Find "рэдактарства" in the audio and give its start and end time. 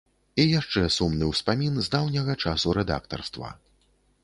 2.81-3.55